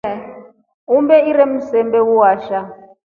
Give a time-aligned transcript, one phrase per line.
[0.95, 2.59] Umbe itre msembe waasha.